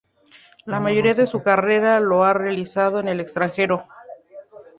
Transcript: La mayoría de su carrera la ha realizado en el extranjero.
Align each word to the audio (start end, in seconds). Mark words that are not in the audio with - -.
La 0.65 0.79
mayoría 0.79 1.13
de 1.13 1.27
su 1.27 1.43
carrera 1.43 1.99
la 1.99 2.31
ha 2.31 2.33
realizado 2.33 2.99
en 2.99 3.07
el 3.07 3.19
extranjero. 3.19 3.85